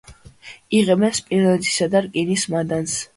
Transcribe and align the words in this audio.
იღებენ 0.77 1.13
სპილენძისა 1.17 1.89
და 1.97 2.01
რკინის 2.07 2.47
მადანს. 2.55 2.97